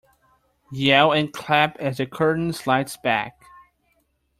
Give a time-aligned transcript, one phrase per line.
[0.71, 3.39] Yell and clap as the curtain slides back.